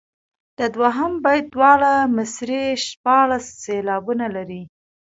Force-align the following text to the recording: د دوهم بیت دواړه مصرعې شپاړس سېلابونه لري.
د 0.59 0.59
دوهم 0.75 1.11
بیت 1.23 1.45
دواړه 1.55 1.91
مصرعې 2.17 2.67
شپاړس 2.87 3.45
سېلابونه 3.63 4.25
لري. 4.35 4.61